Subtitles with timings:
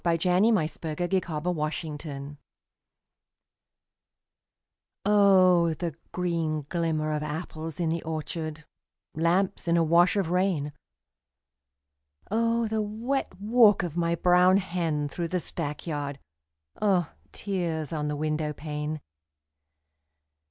[0.03, 2.37] LAWRENCE BALLAD OF ANOTHER OPHELIA
[5.05, 8.65] Oh, the green glimmer of apples in the orchard,
[9.13, 10.73] Lamps in a wash of rain,
[12.31, 16.17] Oh, the wet walk of my brown hen through the stackyard,
[16.81, 19.01] Oh, tears on the window pane!